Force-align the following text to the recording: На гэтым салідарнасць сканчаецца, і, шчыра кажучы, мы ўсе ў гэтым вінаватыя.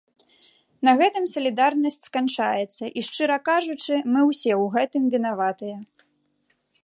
На 0.87 0.91
гэтым 1.01 1.25
салідарнасць 1.33 1.99
сканчаецца, 2.09 2.83
і, 2.89 2.99
шчыра 3.09 3.37
кажучы, 3.51 3.93
мы 4.15 4.19
ўсе 4.31 4.53
ў 4.61 4.65
гэтым 4.77 5.03
вінаватыя. 5.17 5.77